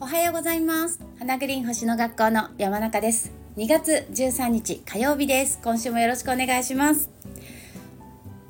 [0.00, 0.98] おはようございます。
[1.18, 3.32] 花グリーン星の学校の山中です。
[3.58, 5.60] 2月13日火曜日です。
[5.62, 7.10] 今週もよろしくお願いします。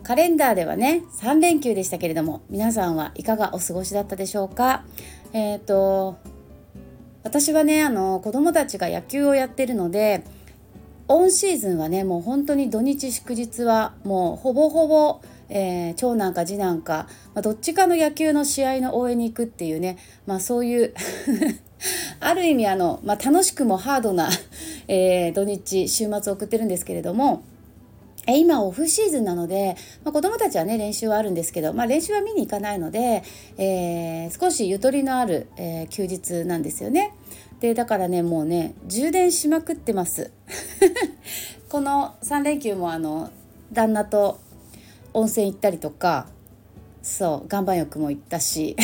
[0.04, 4.84] カレンダーではね3連休でしたけれども皆さんはいかがお過ごしだったでしょうか？
[5.32, 6.18] えっ、ー、と
[7.24, 10.22] 私はねあの子供たちが野球をやってるので
[11.08, 20.94] オンシーズンはねもう本当に土日祝日はもうほぼほぼ、えー、長男か次男か、まあ、どっちかの野球の試合の応援に行くっていうね、まあ、そういう
[22.20, 24.28] ある意味あの、まあ、楽しくもハードな、
[24.88, 27.42] えー、土日週末を送ってるんですけれども。
[28.28, 33.22] 今オフシーズンなので、まあ、子どもたちはね練習はあるんですけど、まあ、練習は見に行かないので、
[33.56, 37.12] えー、少しゆとりのある、えー、休日なんですよね。
[37.60, 40.30] でだからねもうね充電しまくってます
[41.70, 43.30] この3連休もあの
[43.72, 44.38] 旦那と
[45.16, 46.26] 温泉行ったりとか
[47.02, 48.76] そう岩盤浴も行ったし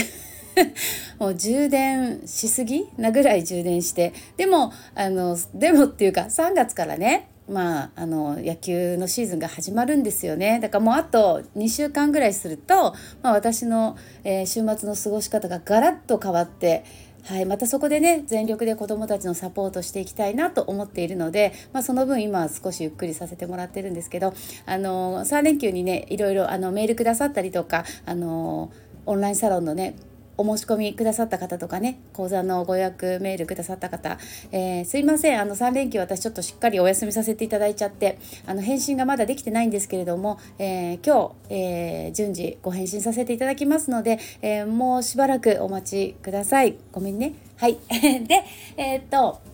[1.20, 10.60] もう充電しすぎなぐらい充電してでもあのでもっていうか3月からねまあ、あの野球のシーズンが始まるんですよね。
[10.60, 16.84] だからもうあと2週間ぐらいすると、まあ、私の、えー、週末の過ごし方がガラッと変わって
[17.24, 24.34] はい、またそこでね全力で子どもたちのサポートしていきたいなと思っているので、まあ、その分今は少しゆっくりさせてもらってるんですけど
[24.66, 28.72] あの3連休にねいろいろあのメールくださったりとかあの
[29.06, 29.94] オンラインサロンのね
[30.36, 34.18] お申し込みくださった方とかね講座のご予約メールくださった方、
[34.50, 35.40] えー、すいません。
[35.40, 46.76] あの3連休私ちょっとしっかりお休みさせていただいちゃってあの返信がまだできてないんですけれども、えー、今日、えー、順次ご返信させていただきますので、えもうしばらくお待ちください。
[46.92, 47.34] ごめんね。
[47.56, 47.78] はい。
[47.90, 48.44] で
[48.76, 49.51] えっと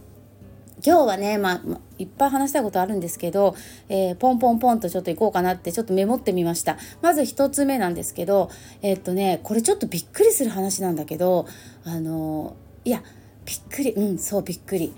[0.84, 1.60] 今日はね、まあ、
[1.98, 3.54] いっぱい話したいことあるんですけど、
[3.88, 6.78] えー、ポンポンポンとちょっと行こうかなってちょっとメモってみました。
[7.02, 8.50] まず1つ目なんですけど
[8.82, 11.46] えー、っとねこれちょっとびっくりする話なんだけど
[11.84, 13.02] あのいや
[13.44, 14.92] びっくりうんそうびっくり。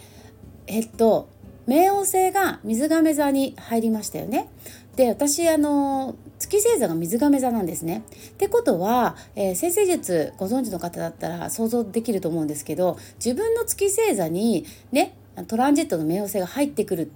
[0.67, 1.29] えっと
[1.67, 4.49] 冥王星が水亀座に入りましたよね。
[4.97, 8.03] で私あの月星座が水亀座なんですね。
[8.31, 17.11] ってことは、えー、先生術ご存知の方だったら想像できると思うんですけど自分の月星座にねトランジットの冥王星が入ってくる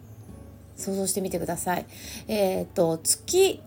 [0.77, 1.87] 想像してみてください。
[2.29, 3.61] えーと、月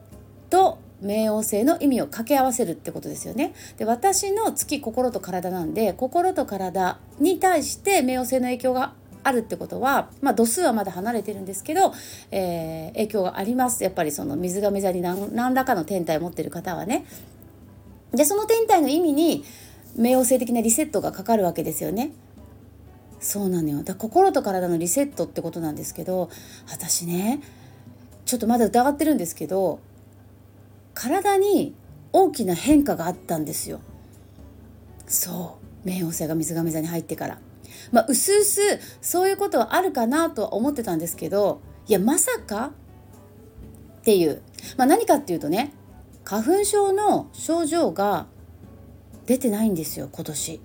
[0.49, 3.53] と冥王星の意味を掛け合わせるってことですよね。
[3.77, 8.93] で私の月心と体なんで心と体に対して冥王星の影響が
[9.23, 11.93] あるってことは、まあ、度数はまだ離れてるんですけど、
[12.31, 17.05] えー、影響がありますやっぱりその水亀座に何何らかの天体を持ってる方はね。
[18.11, 19.43] でその天体の意味に
[19.97, 22.11] 冥王星的なリセットがかかるわけですよね。
[23.19, 23.83] そうなのよ。
[23.83, 26.29] だ心と体のリセットってことなんですけど
[26.69, 27.41] 私ね
[28.25, 29.79] ちょっとまだ疑ってるんですけど
[30.93, 31.75] 体に
[32.13, 33.79] 大きな変化があったんですよ。
[35.07, 35.87] そう。
[35.87, 37.39] 冥王星が水亀座に入ってから。
[37.91, 38.61] まあうすうす
[39.01, 42.71] そういうことはあるかなとは思ってたんですけどいやまさか？
[44.01, 44.41] っていう、
[44.77, 45.73] まあ、何かっていうとね
[46.23, 48.27] 花粉症の症状が
[49.25, 50.61] 出てないんですよ今年。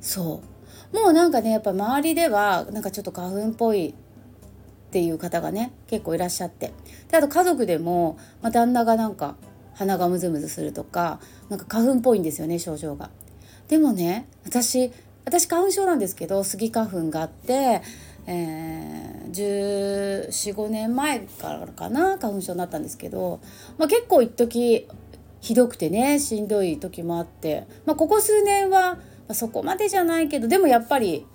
[0.00, 0.55] そう。
[0.96, 6.72] もうなんかねやっぱ周りではなんかちょっと花粉っぽいっていう方がね結構いらっしゃって
[7.10, 9.36] であと家族でも、まあ、旦那がなんか
[9.74, 11.20] 鼻がムズムズするとか
[11.50, 13.10] なんか花粉っぽいんですよね症状が。
[13.68, 14.90] でもね私
[15.26, 17.82] 私花粉症なんですけどスギ花粉があって、
[18.26, 23.40] えー、1415年前からかな花粉症になったんですけど、
[23.76, 24.88] まあ、結構一時
[25.40, 28.98] ひどくてねしんどい時もあって、まあ、ここ数年は
[29.28, 31.26] あ、そこまでじゃないけどでもやっぱり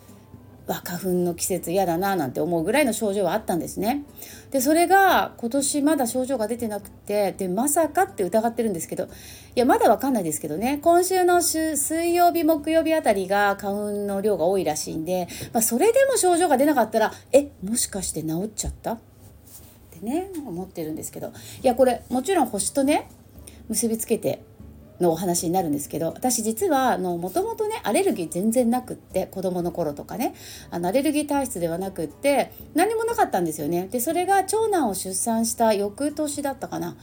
[0.67, 4.05] 花粉の季節嫌だななんて思うぐらいの症状はあったんですね。
[4.51, 9.07] でそれが今年まだ症状が出てなくてでまさかって疑ってるんですけどい
[9.55, 10.79] やまだわかんないですけどね。
[10.81, 18.93] 今週の週水曜日木曜日あたりが花粉の量が多いらしいんで、まあ、それでも症状が出なかったらえもしかして治っちゃった？
[18.93, 18.99] っ
[19.89, 21.33] てね思ってるんですけど。
[21.63, 23.09] いやこれもちろん星とね
[23.67, 24.43] 結びつけて
[25.01, 30.33] のお話になるんですけど私実はもともとねアレルギー全然なくって子供の頃とかね
[30.69, 33.87] あのアレルギー体質ではなくって何もなかったんですよね。
[33.91, 36.95] でそれが長男を出産した翌年だったかな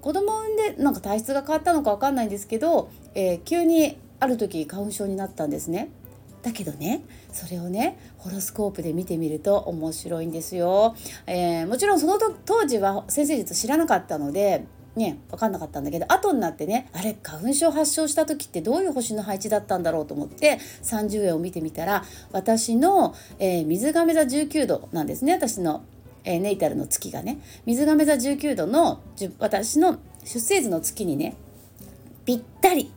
[0.00, 5.90] 子供を産んでなんか体質が変わったのか分かんないんですけど、えー、急にある時花粉症になったんですね。
[6.42, 10.94] だけどねそれをねホロスコープで見てみると面白いんですよ。
[11.26, 14.64] えー、もちろんその当時は先生術知らなかったので
[14.96, 25.34] ね分かんなかったんだけど後になってねあれ花粉症発症した時ってどういう星の配置だったんだろうと思って30円を見てみたら私の、えー、水亀座19度なんですね。
[25.34, 25.84] 私の、
[26.24, 27.38] えー、ネイタルの月がね。
[27.66, 29.00] 水亀座19度の
[29.38, 31.34] 私の、出生図の月にね
[32.24, 32.92] ぴったり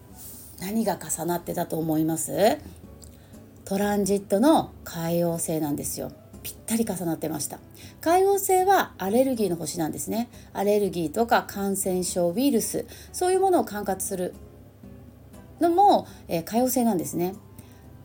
[0.60, 2.58] 何が重なってたと思います？
[3.66, 6.12] トランジットの海王星なんですよ。
[6.74, 7.60] たり重なってました。
[8.02, 10.30] 海王星はアレルギーの星なんですね。
[10.54, 12.86] アレルギーとか感染症ウイルス。
[13.12, 14.34] そういうものを管轄する
[15.60, 17.36] のも、えー、海王星なんですね。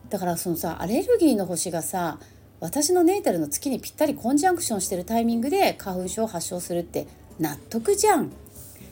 [0.09, 2.19] だからそのさアレルギーの星がさ
[2.59, 7.07] 私のネイタルの月にぴったりコンジャンクションしてるタイミングで花粉症を発症するって
[7.39, 8.31] 納得じゃん。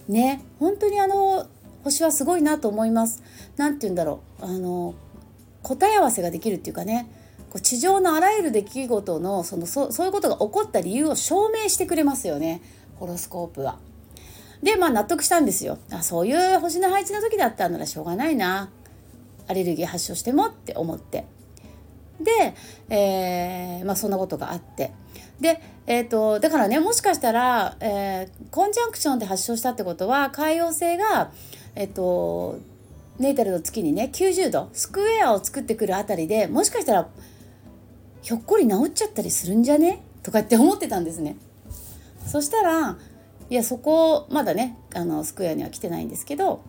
[0.07, 0.41] ね。
[0.59, 1.47] 本当にあの
[1.83, 3.24] 星はすごいなと思います。
[3.57, 4.45] 何て言うんだろう。
[4.45, 4.95] あの
[5.63, 7.07] 答え合わせができるっていうかね。
[7.49, 12.61] こう地上のあらゆる出来事のそのそそういうことが起こった理由を証明してくれますよね。
[12.95, 13.77] ホロスコープは。
[14.63, 15.77] でまあ納得したんですよ。
[15.91, 18.69] あそういう星の配置の時だったんならしょうがないな。
[19.47, 21.25] アレルギー発症してもって思って。
[22.19, 22.55] で、
[22.89, 24.91] えー、まあ、そんなことがあって。
[25.39, 31.31] で、えーと、だからねもしかしたら、えー、コンジャンクションで発症したってことは海洋性が、
[31.75, 32.59] えーと、
[33.19, 37.07] ネイタルの月にね90度スクエアを作ってくるあたりでもしかしたら
[38.21, 40.03] ひょっこり治っちゃったりするんじゃね？
[40.23, 41.37] とかって思ってたんですね。
[42.25, 42.97] そしたら
[43.49, 46.61] いやそこまだねあのスクエアには来てないんですけど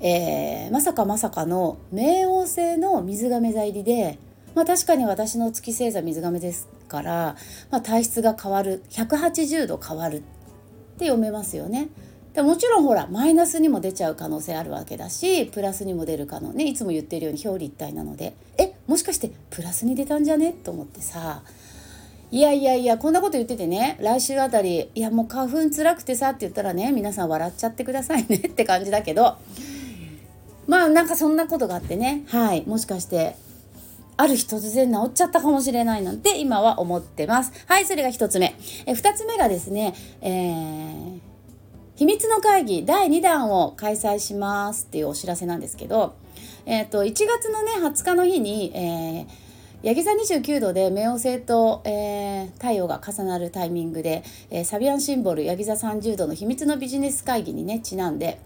[0.00, 4.18] えー、まさかまさかの冥王星の水亀座入りで、
[4.54, 7.36] まあ、確かに私の月星座水亀ですから、
[7.70, 10.20] まあ、体質が変わる180度変わるっ
[10.98, 11.88] て読めますよね。
[12.34, 20.52] でもちろんほらマイナスにも出ちゃう可能性あるわけだしプラスにも出る可能ねいつも言ってるように表裏一体なのでえもしかしてプラスに出たんじゃね？
[20.52, 21.42] と思ってさ。
[22.30, 23.96] いやいやいやこんなこと言っててね。
[24.00, 29.36] 来週あたりいやもう花粉つらくてさって言ったらね皆さん笑っちゃってくださいねって感じだけど。
[30.66, 32.24] まあなんかそんなことがあってね。
[32.28, 32.64] はい。
[32.66, 33.36] もしかして
[34.16, 37.52] ある日突然治っちゃったかもしれないなんて今は思ってます。
[37.66, 38.54] はいそれが1つ目。
[38.86, 41.18] え2つ目がですねえー、
[41.96, 46.14] 秘密の会議第2弾を開催しますっていうお知らせなんですけど。
[46.66, 49.44] え、ー、と1月のね20日の日に、えー
[49.84, 58.40] ヤギ座29度で冥王星と、えー、太陽が重なるタイミングで、えー、サビアンシンボルヤギ座30度の秘密のビジネス会議にねちなんで、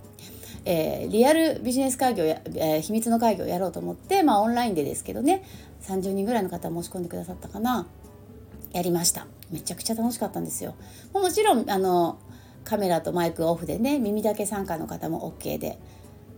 [0.65, 5.45] えー、リアルビジネス会議をや、え、秘密の会議をやろうと思って、まあ、オンラインでですけどね
[5.83, 7.87] 30人ぐらいの方申し込んでくださったかな。
[8.73, 9.29] やりました。
[9.53, 10.75] めちゃくちゃ楽しかったんですよ。
[11.13, 12.19] もちろんあの
[12.65, 15.79] カメラとマイクオフでね耳だけ参加の方も OK で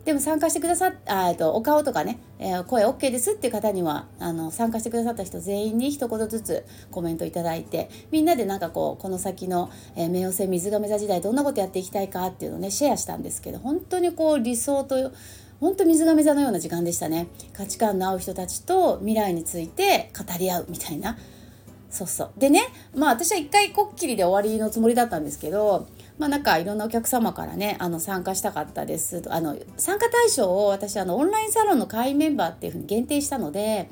[0.05, 15.12] でも参加してくださっあとお顔とかね、えー、声 OK ですっていう方にはあの参加してくださった人全員に一言ずつコメントいただいてみんなでなんかこうこの先の、えー、冥王星水亀座時代どんなことやっていきたいかっていうのをねシェアしたんですけど本当にこう理想と
[15.61, 17.29] 本当水亀座のような時間でしたね。
[17.52, 21.19] 価値観の合う人たちと未来について語り合うみたいな。
[21.91, 22.31] そうそう。
[22.38, 22.62] でね
[22.94, 25.87] まあ私は一回こっきりで終わりのつもりだったんですけど
[26.20, 33.88] まあ、なんかいろんなお客様からねあの参加したかったですあの参加対象を私あのオンラインサロンの会員メンバーっていうふうに限定したので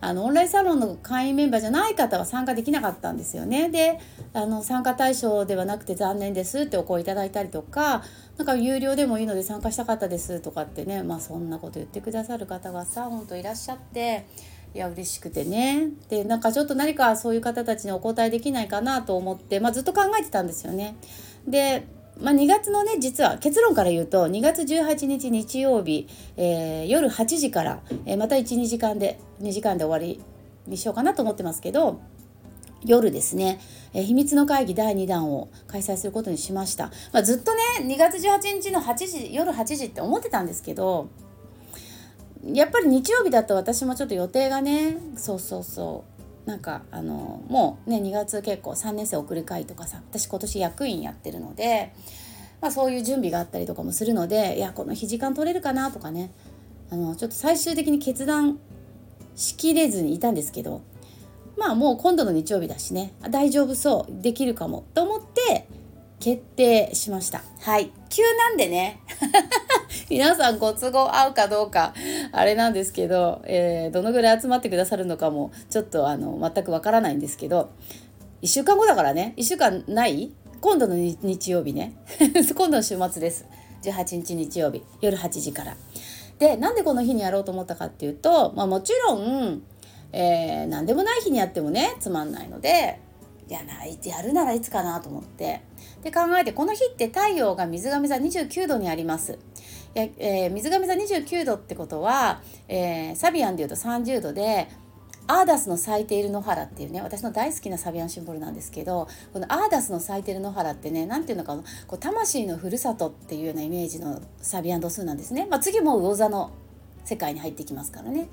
[0.00, 3.68] あのオンラインサロンの会員メンバーじゃない方は参加できなかったんですよね。
[3.68, 4.00] で
[4.32, 8.02] あの参加対象ではなくて残念ですってお声いただいたりとか
[8.36, 14.26] なんか有料でもいいので参加したかったですとかってねまあそんなこと言ってくださる方がさほんといらっしゃって
[14.74, 20.96] いや嬉しくてねでなんかちょっと何かそういう方たちにお答えできないかなと思って、まあ、ずっと考えてたんですよね。
[21.46, 21.86] で、
[22.20, 26.06] まあ、2月のね実は結論から言うと2月18日日曜日、
[26.36, 30.22] えー、夜8時から、えー、また12時間で2時間で終わり
[30.66, 32.00] にしようかなと思ってますけど
[32.84, 33.60] 夜ですね、
[33.92, 41.08] えー、秘密の会議第2弾を開催することにしました、まあ、ずっとね2月18日の8時夜8時って思ってたんですけど
[42.44, 46.20] やっぱり日曜日だと私もちょっと予定がねそうそうそう。
[46.48, 51.92] なんかあのもうね2月結構3年生送る会とかさ私今年役員やってるので、
[52.60, 56.32] まあ、そういう準備があったりとかもするのでいやこの日時間取れるかなとかね。
[56.92, 58.58] あのちょっと最終的に決断
[59.36, 60.82] しきれずにいたんですけど
[61.56, 65.68] まあもう今度の日曜日だしね大丈夫そうできるかもと思って
[66.20, 67.42] 決定しました。
[67.60, 67.90] はい。
[68.10, 69.00] 急なんでね。
[70.10, 71.94] 皆さんご都合合うかどうか
[72.32, 77.70] あれなんですけど、えー、どのぐらい集まってくださるのかもちょっとあの全くわからないんですけど
[78.42, 79.34] 1週間後だからね。
[79.38, 80.30] 1週間ない？
[80.60, 81.94] 今度の日曜日ね。
[82.54, 83.46] 今度の週末です。
[83.82, 84.82] 18日日曜日。
[85.00, 85.76] 夜8時から。
[86.38, 89.62] でなんでこの日にやろうと思ったかっていうと、まあ、もちろん、
[90.12, 92.98] えー、何でもない日にやってもねつまんないので
[93.50, 95.62] いやないやるならいつかなと思って。
[96.04, 99.38] で考えてこの日って太陽が水亀座29度にあります。
[99.92, 104.68] やえー、水亀座29度ってことは、えー、サビアンでいうと30度で
[105.26, 116.52] アーダスの咲いている野原っていうね私の大好きなサビアンシンボルなんですけどこのアーダスの咲いている野原ってね何ていうのかなこう魂のふるさとっていうようなイメージのサビアン度数なんですね、まあ、次も魚座の
[117.04, 118.28] 世界に入ってきますからね。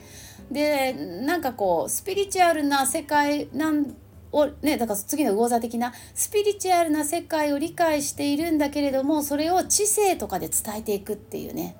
[0.51, 3.95] でなんかこうスピリチュアルな世界なん
[4.31, 11.77] をねだから次の魚座的なスピリチュアルな世界を理解しているんだけれどもそれを知性とかで伝えていくっていうね、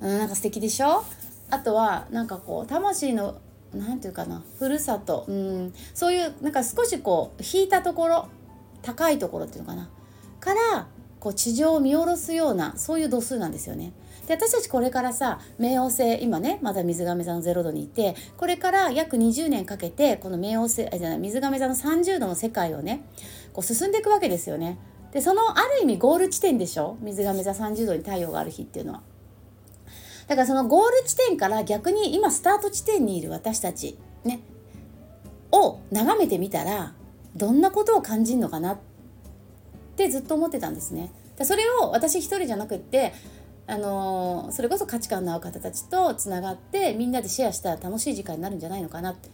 [0.00, 1.04] うん、なんか素敵でしょ？
[1.50, 3.36] あとはなんかこう魂の
[3.74, 8.28] 何て言うかなふるさと、うん、そういうなんか少しこう引いたところ
[8.82, 9.90] 高いところっていうのかな。
[10.40, 10.86] から
[11.20, 13.92] こう地上を見下ろすようなそういう度数なんですよね。
[14.30, 23.04] で私たちこれからさ冥王星今ねまだ水亀座の0度にいてこれから約20年かけてこの冥王星あじゃない水亀座の30度の世界をね
[23.52, 24.78] こう進んでいくわけですよね。
[25.10, 26.96] でそのある意味ゴール地点でしょ？
[27.00, 29.02] 水亀座30度に太陽がある日っていうのは。
[30.28, 34.42] だからそのゴール地点から逆に今スタート地点にいる私たちね
[35.50, 36.94] を眺めてみたら
[37.34, 38.78] どんなことを感じるのかなっ
[39.96, 41.10] てずっと思ってたんですね。
[41.42, 43.12] それを私一人じゃなくって
[43.70, 49.30] あのそれこそ価値観の合う方たちとつながってみんなでシェアしたら楽しい時間になるんじゃないのかなって。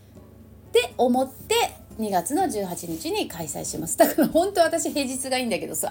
[0.99, 1.55] 思って
[1.99, 3.97] 2月の18日に開催します。
[3.97, 5.90] だから本当私平日がいいんだけどさ。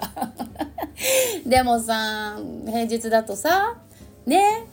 [1.44, 3.78] でもさ平日だとさ
[4.24, 4.64] ね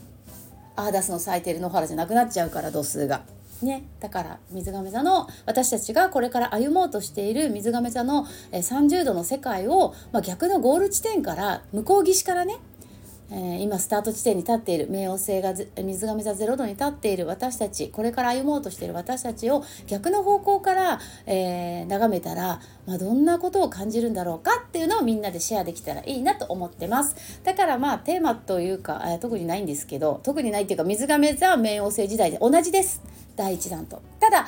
[0.76, 3.22] アーダスの咲いてる野原じゃなくなっちゃうから度数が。
[3.62, 12.58] ね、だから水亀座の私たちがこれから歩もうとしている水亀座の30度の世界を、まあ、逆のゴール地点から向こう岸からね
[13.32, 14.90] えー、今スタート地点に立っている。
[14.90, 15.54] 冥王星が
[15.84, 17.26] 水亀座0度に立っている。
[17.26, 24.64] 私たちこれから歩もうとしている私たちを逆の方向から、えー、眺めたら、まあ、どんなことを感じるんだろうか？
[24.68, 27.40] っていうのをみんなでシェアできたらいいなと思ってます。
[27.44, 33.02] だからまあテーマというか、えー、特にないんですけど特にないっていうか水亀座は冥王星時代で同じです。
[33.36, 34.02] 第1弾と。
[34.20, 34.46] ただ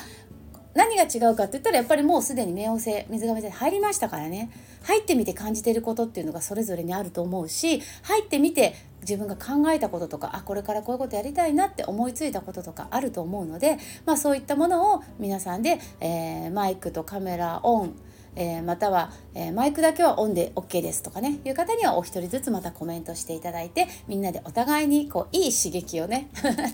[0.75, 4.51] 何が違うかって言ったらやっぱりもうすでに冥王星水亀座に入りましたからね。
[4.83, 17.95] 入ってみて感じていることっていうのがそれぞれにあると思うし入ってみて自分が考えたこととかあこれからこういうことやりたいなって思いついたこととかあると思うので、まあ、そういったものを皆さんで、えー、マイクとカメラオン
[18.35, 26.29] えー、または、えー、マイクだけはオンで OK ですとかねいう方にはお一人ずつまたコメントしていただいてみんなでお互いにこういい刺激をね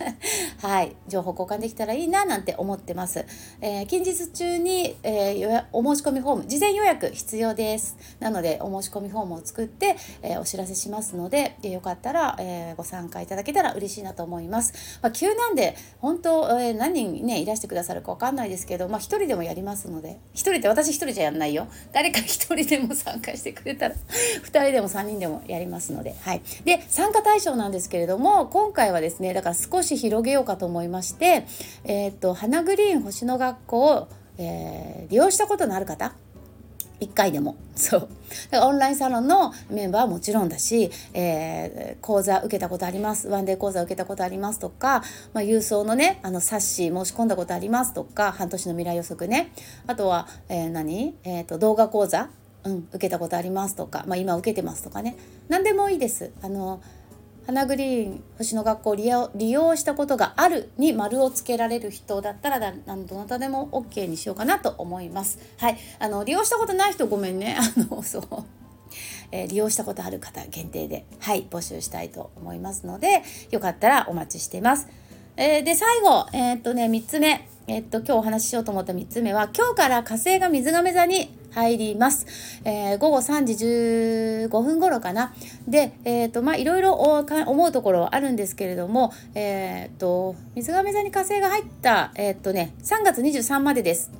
[0.61, 3.25] はい情報交換できたらいいななんて思ってます、
[3.61, 7.97] えー、近日中に、えー、お申し込みフォーム事前予約必要です。
[8.19, 21.67] なのでお申し込みフォームを作って、えお知らせしますのでよかったら、えご参加いただけたら嬉しいなと思います、まあ、急なんで本当、え何人ねいらしてくださるかわかんないですけどまあ一人でもやりますので一人って私一人じゃやんないいよ。
[21.91, 23.95] 誰か1人でも参加してくれたら
[24.43, 26.15] 2人でも3人でもやりますので。
[26.21, 26.41] はい。
[26.65, 31.45] で参加対象なんですけれども今回はですねだから少し広げようかと思いまして
[31.83, 36.13] えっ、と花グリーン星の学校を、えー、利用したことのある方
[37.01, 37.57] 1回でも。
[37.75, 38.09] そう。
[38.53, 43.27] オンラインサロンのメンバーはもちろんだし、えー、講座受けたことあります。
[43.27, 45.03] ワンデー講座受けたことありますとか、
[45.33, 49.51] まあ、郵送のねあの冊子申し込んだことありますとか半年の未来予測ね。
[49.87, 52.29] あとは、えー、何、えーと、動画講座、
[52.63, 55.17] うん、受けたことありますとか、まあ、今受けてますとかね。
[55.49, 56.31] 何でもいいです。
[56.43, 56.81] あの
[57.51, 65.37] 花グリーン星の学校を利用利用したことがあるに丸をつけられる人だったらだどなたでも OK にしようかなと思います。
[65.57, 67.57] はい、あの利用したことない人ごめんね。
[67.59, 68.23] あのそう
[69.33, 74.87] えー、利用したことある方限定で、はい、募集したいと思いますので、よかったらお待ちしています。
[75.37, 77.47] えー、で、最後、えー、っとね、3つ目。
[77.67, 82.25] えっと、今日お話ししようと思った3つ目は、今日から火星が水亀座に入ります。
[82.63, 83.53] えー、午後3時
[84.47, 85.33] 15分頃かな。
[85.67, 94.11] で、えっ、ー、と、まあ、いろいろ思うところはあるんですけれども、えっ、ー、と、水亀座に火星が入った、えっ、とね、3月23までです。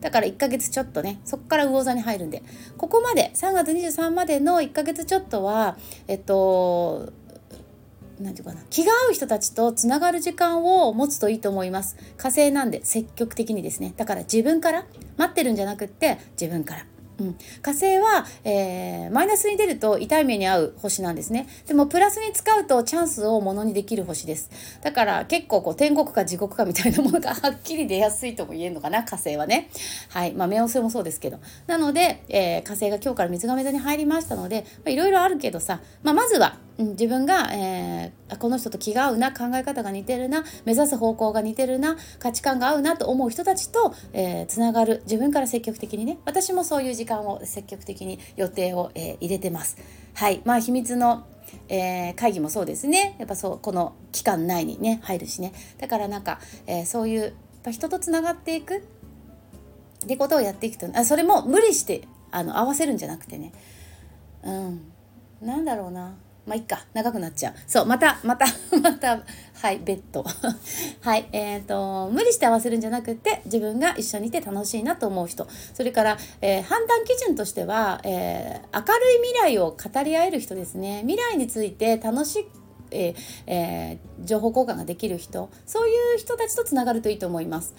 [0.00, 2.42] だから1ヶ月ちょっとね、そこから魚座に入るんで、
[2.78, 5.76] ここまで、3月23までの1ヶ月ちょっとは、
[6.08, 7.12] えっと、
[8.20, 11.96] なんていうかな気が合う人たちとつながる時間を持つといいと思います。
[12.16, 13.94] 火星なんで積極的にですね。
[13.96, 14.86] だから自分から
[15.16, 16.86] 待ってるんじゃなくって自分から。
[17.20, 21.46] うん、火星は、えー、マイナスに出ると痛い目に遭う星なんですね。
[21.66, 24.50] でもプラスに使うとチャンスをものにできる星です。
[24.82, 29.68] だから結構こう天国か地獄かみたいなものがはっきり出やすいとも言えるのかな火星はね。
[30.08, 30.32] はい。
[30.32, 31.38] まあ冥王星もそうですけど。
[31.66, 49.76] なので、えー、火星が今日から水亀座に入りましたのでいろいろあるけどさ、まあ、まずはうん、自分が、えー、この人と気が合うな考え方が似てるな目指す方向が似てるな価値観が合うなと思う人たちと、えー、つながる自分から積極的にね私もそういう時間を積極的に予定を、えー、入れてます。
[50.14, 50.40] はい。
[50.44, 51.26] まあ秘密の
[51.68, 53.16] えー、会議もそうですね。
[53.18, 55.52] やっぱそうこの期間内にね入るしね。
[55.78, 57.34] だからなんか、えー、そういう
[57.68, 58.82] 人とつながっていくっ
[60.06, 63.52] てことをやっていくとあそれも無理してあの合わせるんじゃなくてね。
[64.44, 64.92] うん。
[65.42, 66.14] なんだろうな。
[66.46, 66.84] まあいっか。
[66.94, 67.54] 長くなっちゃう。
[67.66, 68.46] そうまたまた
[68.82, 69.22] また
[69.54, 70.24] はいベッド
[71.00, 75.46] はいえーと、無理して合わせるんじゃなくて自分が一緒にいて楽しいなと思う人。
[75.74, 81.00] それから、えー、判断基準としては、えー、明るい未来を語り合える人ですね。
[81.06, 82.48] 未来について楽し
[82.92, 83.14] えー
[83.46, 85.48] え、情報交換ができる人。
[85.64, 87.74] そういう人たちとつながるといいと思います。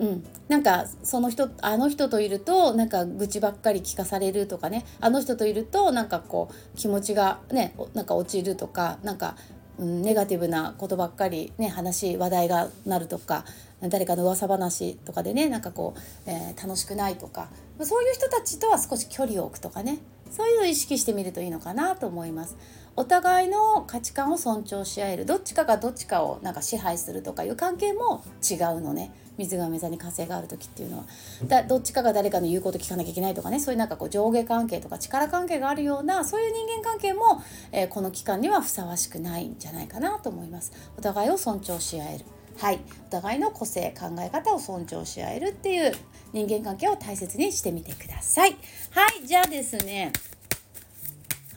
[0.00, 4.86] うん、なんかその人あの人といるとなんか愚痴ばっかり聞かされるとかね。
[4.98, 9.36] あの人といるとなんかこう気持ちがねなんか落ちるとかなんか、
[9.78, 13.44] うん、ネガティブなことばっかりね話話題がなるとか
[13.82, 17.48] 誰かの噂話とかでねなんかこう、えー、楽しくないとか。
[17.82, 19.98] そういう人たちとは少し距離を置くとかね。
[20.30, 22.56] そういうのを意識してみるといいのかなと思います。
[22.96, 25.26] お互いの価値観を尊重し合える。
[25.26, 29.12] どっちかがどっちかをなんか支配するとかいう関係も違うのね。
[29.38, 31.04] 水亀座に火星がある時っていうのは。
[31.46, 33.58] だどっちかが誰かの言うこと聞かなきゃいけないとかね。
[33.58, 40.72] そういうなんかこう上下関係とか力関係があるようなそういう人間関係も、えー、この期間にはふさわしくないんじゃないかなと思います。
[40.98, 42.24] お互いを尊重し合える。
[42.58, 42.80] はい。
[43.06, 45.92] お互いの個性考え方を尊重し合えるっていう
[46.32, 48.56] 人間関係を大切にしてみてください。
[48.90, 50.12] はいじゃあですね。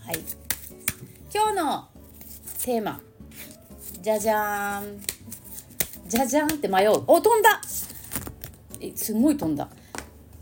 [0.05, 0.19] はい。
[1.33, 1.87] 今日の
[2.63, 2.99] テーマ。
[4.01, 5.01] じゃじゃーん。
[6.07, 6.91] じゃじゃんって迷う。
[7.07, 7.61] お飛んだ。
[8.79, 9.69] えすごい飛んだ。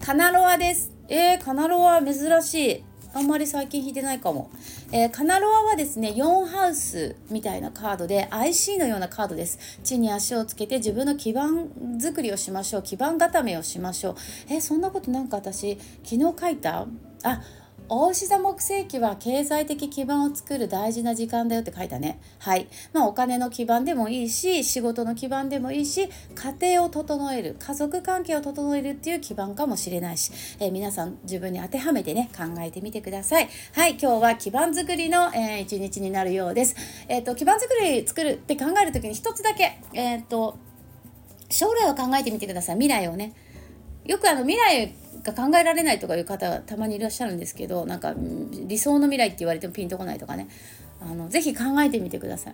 [0.03, 0.91] カナロアです。
[1.07, 2.90] えー、カナロア珍しい。
[3.13, 4.49] あんまり最近引いてないかも、
[4.91, 9.59] えー、カナロアはですね4ハウスみたいなカードで IC のようなカードです。
[9.83, 12.83] 地に足をつけて自分の基盤作りをしましょう。
[12.83, 14.15] 基盤固めをしましょう。
[14.49, 16.87] えー、そんなことなんか私昨日書いた？
[17.23, 17.41] あ
[17.93, 22.21] お牛座木星期は経済的基盤を作る大事な時間だよって書いたね。
[22.39, 22.69] はい。
[22.93, 30.31] まあお金の基盤でもいいし、仕事の基盤でもいいし、家庭を整える、家族関係を整えるっていう基盤かもしれないし、
[30.61, 33.49] えー、皆さん自分に当てはめてね、考えてみてください。
[33.73, 33.97] はい。
[34.01, 36.77] 今日は基盤作りの、えー、一日になるようです。
[37.09, 40.57] えっ、ー、と、基盤作り作るって考えるときに一つだけ、えっ、と、
[41.49, 42.75] 将来を考えてみてください。
[42.77, 43.33] 未来をね。
[44.05, 48.13] よくあの未来が考えられないとかいう方たまにいらっしゃるんですけどなんか
[48.67, 50.47] 理想の未来って言われてもピンとこないとかね。
[51.01, 52.53] あのぜひ考えてみてください。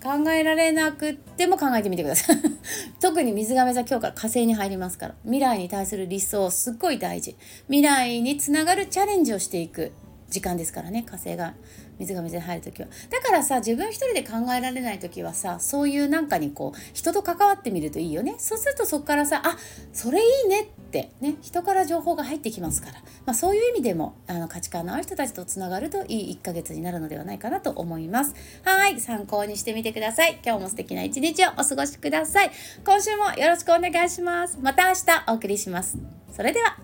[0.00, 2.36] 考えられなくても考えてみてください。
[3.00, 5.14] 特に水亀座今日から火星に入りますから。
[5.24, 7.36] 未来に対する理想すっごい大事。
[7.66, 9.92] 未来につながるチャレンジをしていく。
[10.28, 11.54] 時間ですからね火星が
[11.98, 12.88] 水が水に入る時は。
[13.10, 18.36] だからさ自分一人で考えられない時はさそういうなんかにこう人と関わってみるといいよね。
[18.38, 19.56] そうするとそこからさあ
[19.92, 22.94] それいいねってね人から情報が入ってきますから、
[23.26, 28.34] まあ、そういう意味でもあの価値観のある人たちとつながるといい1ヶ月になるのではないかなと思います。
[28.64, 30.38] はい参考にしてみてください。
[30.44, 32.50] 今日も素敵な一日をお過ごしください。
[32.84, 34.58] 今週もよろしくお願いします。
[34.60, 35.98] また明日お送りします。
[36.32, 36.78] それでは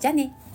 [0.00, 0.45] じゃあね。